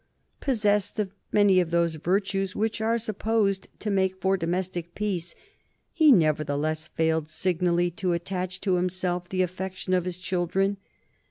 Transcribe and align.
Possessed 0.39 0.97
of 0.97 1.11
many 1.31 1.59
of 1.59 1.69
those 1.69 1.93
virtues 1.93 2.55
which 2.55 2.81
are 2.81 2.97
supposed 2.97 3.67
to 3.77 3.91
make 3.91 4.19
for 4.19 4.35
domestic 4.35 4.95
peace, 4.95 5.35
he 5.91 6.11
nevertheless 6.11 6.87
failed 6.87 7.29
signally 7.29 7.91
to 7.91 8.13
attach 8.13 8.59
to 8.61 8.77
himself 8.77 9.29
the 9.29 9.43
affection 9.43 9.93
of 9.93 10.05
his 10.05 10.17
children. 10.17 10.77